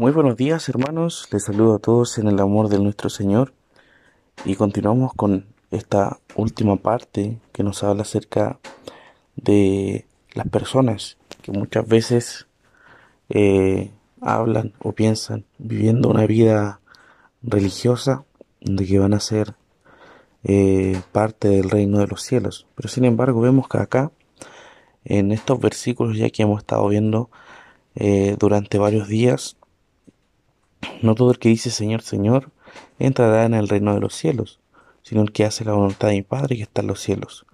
[0.00, 3.52] Muy buenos días hermanos, les saludo a todos en el amor de nuestro Señor
[4.44, 8.60] y continuamos con esta última parte que nos habla acerca
[9.34, 12.46] de las personas que muchas veces
[13.28, 13.90] eh,
[14.20, 16.80] hablan o piensan viviendo una vida
[17.42, 18.24] religiosa
[18.60, 19.56] de que van a ser
[20.44, 22.68] eh, parte del reino de los cielos.
[22.76, 24.12] Pero sin embargo vemos que acá,
[25.04, 27.30] en estos versículos ya que hemos estado viendo
[27.96, 29.57] eh, durante varios días,
[31.02, 32.50] no todo el que dice Señor, Señor,
[32.98, 34.60] entrará en el reino de los cielos,
[35.02, 37.46] sino el que hace la voluntad de mi Padre que está en los cielos.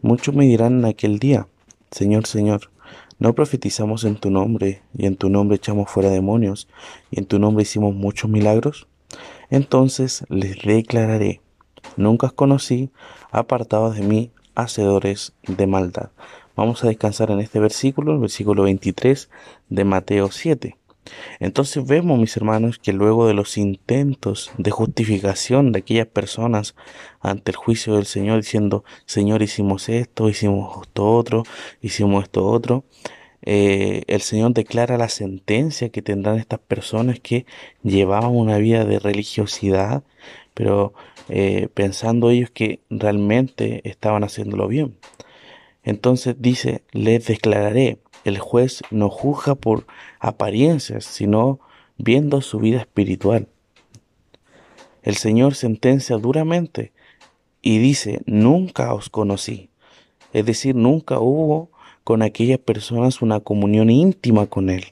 [0.00, 1.48] Muchos me dirán en aquel día,
[1.90, 2.70] Señor, Señor,
[3.18, 6.68] ¿no profetizamos en tu nombre, y en tu nombre echamos fuera demonios,
[7.10, 8.88] y en tu nombre hicimos muchos milagros?
[9.50, 11.40] Entonces les declararé,
[11.96, 12.90] nunca os conocí,
[13.30, 16.10] apartados de mí, hacedores de maldad.
[16.56, 19.30] Vamos a descansar en este versículo, el versículo 23
[19.68, 20.76] de Mateo 7.
[21.40, 26.74] Entonces vemos, mis hermanos, que luego de los intentos de justificación de aquellas personas
[27.20, 31.42] ante el juicio del Señor, diciendo, Señor, hicimos esto, hicimos esto otro,
[31.80, 32.84] hicimos esto otro,
[33.42, 37.46] eh, el Señor declara la sentencia que tendrán estas personas que
[37.82, 40.04] llevaban una vida de religiosidad,
[40.54, 40.94] pero
[41.28, 44.96] eh, pensando ellos que realmente estaban haciéndolo bien.
[45.84, 49.86] Entonces dice, les declararé, el juez no juzga por
[50.20, 51.60] apariencias, sino
[51.98, 53.48] viendo su vida espiritual.
[55.02, 56.92] El Señor sentencia duramente
[57.60, 59.70] y dice, nunca os conocí.
[60.32, 61.70] Es decir, nunca hubo
[62.04, 64.86] con aquellas personas una comunión íntima con Él.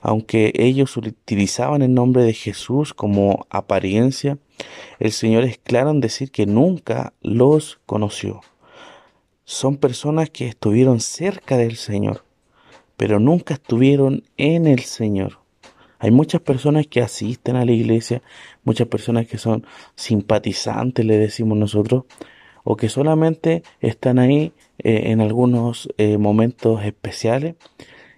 [0.00, 4.38] Aunque ellos utilizaban el nombre de Jesús como apariencia,
[4.98, 8.40] el Señor es claro en decir que nunca los conoció.
[9.44, 12.24] Son personas que estuvieron cerca del Señor,
[12.98, 15.38] pero nunca estuvieron en el Señor.
[16.00, 18.22] Hay muchas personas que asisten a la iglesia,
[18.64, 19.64] muchas personas que son
[19.94, 22.04] simpatizantes, le decimos nosotros,
[22.64, 27.54] o que solamente están ahí eh, en algunos eh, momentos especiales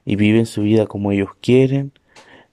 [0.07, 1.93] y viven su vida como ellos quieren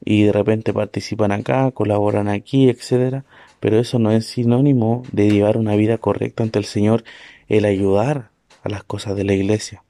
[0.03, 3.23] y de repente participan acá, colaboran aquí, etcétera,
[3.61, 7.05] pero eso no es sinónimo de llevar una vida correcta ante el Señor,
[7.47, 8.31] el ayudar
[8.63, 9.83] a las cosas de la iglesia.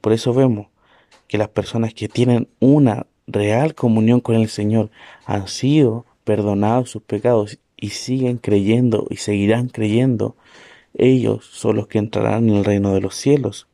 [0.00, 0.68] Por eso vemos
[1.28, 4.90] que las personas que tienen una real comunión con el Señor
[5.24, 10.36] han sido perdonados sus pecados y siguen creyendo y seguirán creyendo,
[10.94, 13.66] ellos son los que entrarán en el reino de los cielos.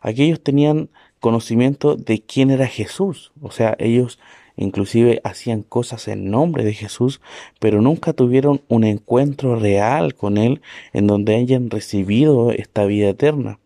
[0.00, 0.88] Aquellos tenían
[1.20, 4.18] conocimiento de quién era Jesús, o sea, ellos
[4.56, 7.20] inclusive hacían cosas en nombre de Jesús,
[7.58, 10.60] pero nunca tuvieron un encuentro real con Él
[10.92, 13.58] en donde hayan recibido esta vida eterna.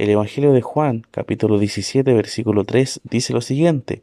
[0.00, 4.02] El Evangelio de Juan, capítulo 17, versículo 3, dice lo siguiente,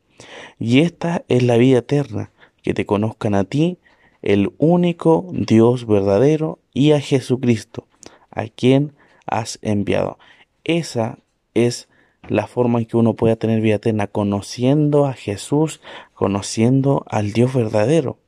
[0.59, 2.30] y esta es la vida eterna,
[2.62, 3.80] que te conozcan a ti,
[4.22, 7.88] el único Dios verdadero, y a Jesucristo,
[8.30, 8.94] a quien
[9.25, 10.19] has enviado.
[10.66, 11.18] Esa
[11.56, 11.90] es
[12.29, 15.81] la forma en que uno pueda tener vida eterna, conociendo a Jesús,
[16.14, 18.19] conociendo al Dios verdadero.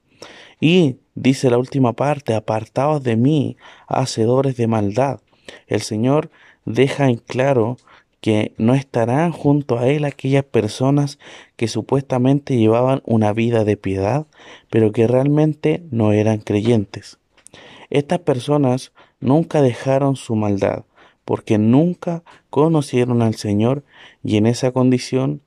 [0.59, 3.57] Y dice la última parte, apartados de mí,
[3.87, 5.19] hacedores de maldad.
[5.67, 6.31] El Señor
[6.69, 7.77] deja en claro
[8.21, 11.19] que no estarán junto a él aquellas personas
[11.55, 14.27] que supuestamente llevaban una vida de piedad,
[14.69, 17.17] pero que realmente no eran creyentes.
[17.89, 20.83] Estas personas nunca dejaron su maldad,
[21.25, 23.83] porque nunca conocieron al Señor
[24.23, 25.41] y en esa condición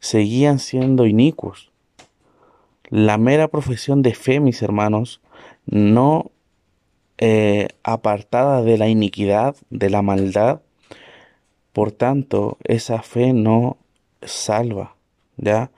[0.00, 1.70] seguían siendo inicuos.
[2.88, 5.20] La mera profesión de fe, mis hermanos,
[5.66, 6.31] no
[7.24, 10.60] eh, apartada de la iniquidad, de la maldad.
[11.72, 13.78] Por tanto, esa fe no
[14.22, 14.96] salva,
[15.36, 15.70] ¿ya?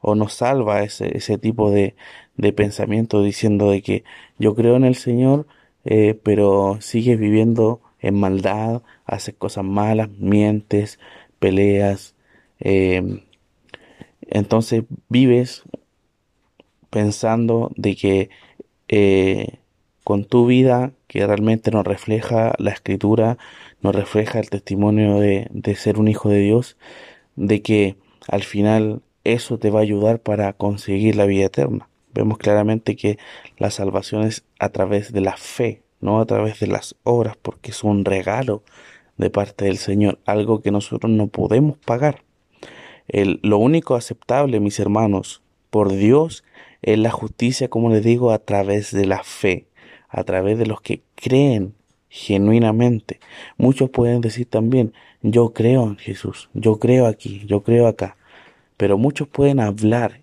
[0.00, 1.94] O no salva ese, ese tipo de,
[2.36, 4.02] de, pensamiento diciendo de que
[4.40, 5.46] yo creo en el Señor,
[5.84, 10.98] eh, pero sigues viviendo en maldad, haces cosas malas, mientes,
[11.38, 12.16] peleas.
[12.58, 13.22] Eh,
[14.22, 15.62] entonces vives
[16.90, 18.30] pensando de que
[18.88, 19.60] eh,
[20.08, 23.36] con tu vida que realmente nos refleja la escritura,
[23.82, 26.78] nos refleja el testimonio de, ser un hijo de Dios,
[27.36, 27.96] de que
[28.26, 31.90] al final eso te va a ayudar para conseguir la vida eterna.
[32.14, 33.18] Vemos claramente que
[33.58, 37.72] la salvación es a través de la fe, no a través de las obras, porque
[37.72, 38.62] es un regalo
[39.18, 42.22] de parte del Señor, algo que nosotros no podemos pagar.
[43.08, 46.44] El, lo único aceptable, mis hermanos, por Dios
[46.80, 49.67] es la justicia, como les digo, a través de la fe
[50.08, 51.74] a través de los que creen
[52.08, 53.20] genuinamente.
[53.56, 58.16] Muchos pueden decir también, yo creo en Jesús, yo creo aquí, yo creo acá.
[58.76, 60.22] Pero muchos pueden hablar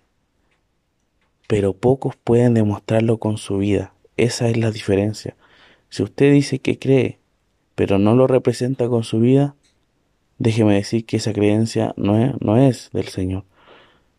[1.46, 3.92] pero pocos pueden demostrarlo con su vida.
[4.16, 5.36] Esa es la diferencia.
[5.88, 7.18] Si usted dice que cree,
[7.74, 9.54] pero no lo representa con su vida,
[10.38, 13.44] déjeme decir que esa creencia no es, no es del Señor.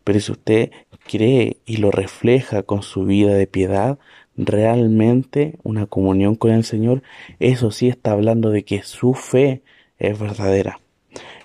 [0.04, 0.70] Pero si usted
[1.06, 3.98] cree y lo refleja con su vida de piedad,
[4.38, 7.02] realmente una comunión con el Señor,
[7.40, 9.62] eso sí está hablando de que su fe
[9.98, 10.80] es verdadera.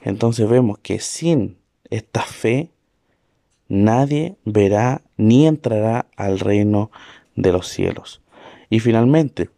[0.04, 1.58] Entonces vemos que sin
[1.90, 2.70] esta fe
[3.68, 6.92] nadie verá ni entrará al reino
[7.36, 8.22] de los cielos.
[8.70, 9.50] Y finalmente,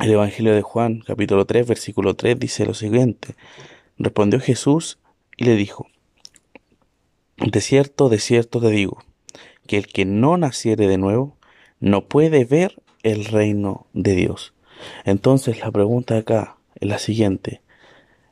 [0.00, 3.34] el Evangelio de Juan, capítulo 3, versículo 3, dice lo siguiente.
[3.98, 4.98] Respondió Jesús
[5.36, 5.86] y le dijo,
[7.36, 9.02] De cierto, de cierto te digo,
[9.66, 11.36] que el que no naciere de nuevo,
[11.82, 14.54] no puede ver el reino de Dios.
[15.04, 17.60] Entonces la pregunta acá es la siguiente.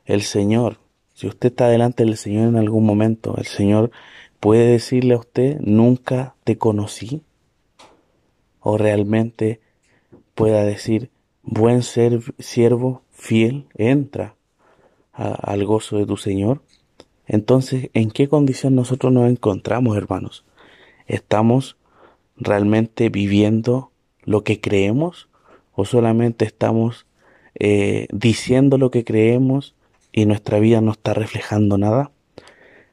[0.05, 0.77] El Señor,
[1.13, 3.91] si usted está delante del Señor en algún momento, el Señor
[4.39, 7.23] puede decirle a usted, nunca te conocí.
[8.61, 9.59] O realmente
[10.33, 11.11] pueda decir,
[11.43, 14.35] buen siervo, fiel, entra
[15.11, 16.61] al gozo de tu Señor.
[17.27, 20.45] Entonces, ¿en qué condición nosotros nos encontramos, hermanos?
[21.05, 21.75] ¿Estamos
[22.41, 23.91] realmente viviendo
[24.23, 25.29] lo que creemos
[25.73, 27.05] o solamente estamos
[27.55, 29.75] eh, diciendo lo que creemos
[30.11, 32.11] y nuestra vida no está reflejando nada?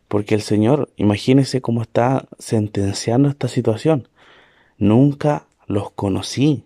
[0.07, 4.09] Porque el Señor, imagínese cómo está sentenciando esta situación.
[4.79, 6.65] Nunca los conocí.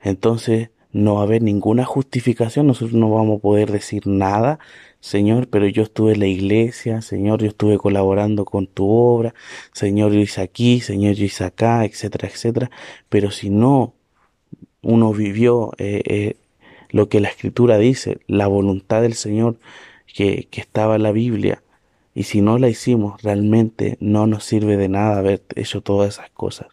[0.00, 4.58] Entonces no va a haber ninguna justificación, nosotros no vamos a poder decir nada
[5.00, 9.34] Señor, pero yo estuve en la iglesia, Señor, yo estuve colaborando con tu obra,
[9.72, 12.70] Señor, yo hice aquí, Señor, yo hice acá, etcétera, etcétera.
[13.08, 13.94] Pero si no
[14.82, 16.36] uno vivió eh, eh,
[16.90, 19.58] lo que la escritura dice, la voluntad del Señor
[20.06, 21.62] que, que estaba en la Biblia,
[22.14, 26.30] y si no la hicimos, realmente no nos sirve de nada haber hecho todas esas
[26.30, 26.68] cosas.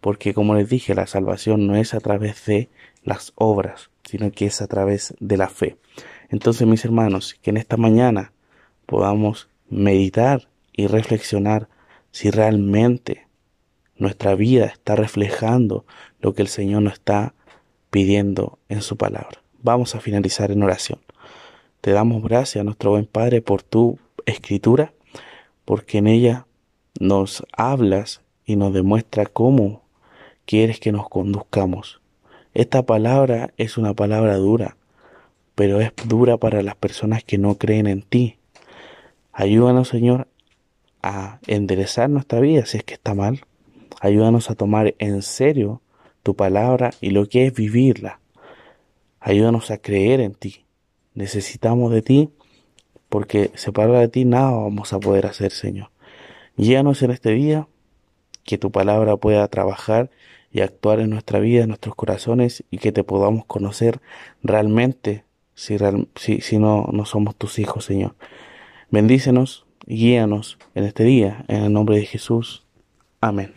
[0.00, 2.68] Porque como les dije, la salvación no es a través de
[3.04, 5.76] las obras, sino que es a través de la fe.
[6.32, 8.32] Entonces, mis hermanos, que en esta mañana
[8.86, 11.68] podamos meditar y reflexionar
[12.10, 13.28] si realmente
[13.96, 15.84] nuestra vida está reflejando
[16.20, 17.34] lo que el Señor nos está
[17.90, 19.42] pidiendo en su palabra.
[19.62, 21.00] Vamos a finalizar en oración.
[21.82, 24.94] Te damos gracias, nuestro buen Padre, por tu escritura,
[25.66, 26.46] porque en ella
[26.98, 29.82] nos hablas y nos demuestra cómo
[30.46, 32.00] quieres que nos conduzcamos.
[32.54, 34.78] Esta palabra es una palabra dura,
[35.54, 38.38] pero es dura para las personas que no creen en ti.
[39.32, 40.28] Ayúdanos, Señor,
[41.02, 43.44] a enderezar nuestra vida si es que está mal.
[44.00, 45.80] Ayúdanos a tomar en serio
[46.22, 48.20] tu palabra y lo que es vivirla.
[49.20, 50.64] Ayúdanos a creer en ti.
[51.14, 52.30] Necesitamos de ti
[53.08, 55.90] porque separado de ti nada vamos a poder hacer, Señor.
[56.56, 57.68] Guíanos en este día,
[58.44, 60.10] que tu palabra pueda trabajar
[60.50, 64.00] y actuar en nuestra vida, en nuestros corazones y que te podamos conocer
[64.42, 65.76] realmente si,
[66.16, 68.14] si, si no, no somos tus hijos, Señor.
[68.90, 72.64] Bendícenos y guíanos en este día, en el nombre de Jesús.
[73.20, 73.54] Amén.